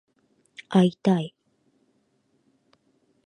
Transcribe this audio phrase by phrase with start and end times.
[0.69, 1.35] 会いたい